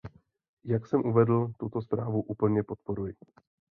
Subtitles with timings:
[0.63, 3.13] Jak jsem uvedl, tuto zprávu plně podporuji.